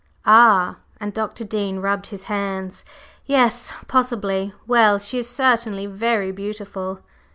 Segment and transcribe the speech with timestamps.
[0.25, 1.43] "Ah!" and Dr.
[1.43, 2.83] Dean rubbed his hands.
[3.27, 4.51] "Yes possibly!
[4.65, 7.01] Well, she is certainly very beautiful."